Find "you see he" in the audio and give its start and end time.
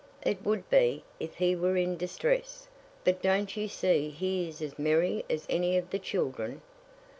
3.55-4.49